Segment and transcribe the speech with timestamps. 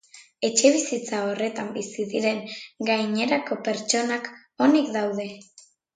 [0.47, 2.41] Etxebizitza horretan bizi diren
[2.89, 4.31] gainerako pertsonak
[4.69, 5.29] onik daude.